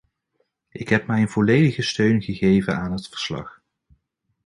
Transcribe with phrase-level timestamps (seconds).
[0.69, 3.61] Ik heb mijn volledige steun gegeven aan het verslag.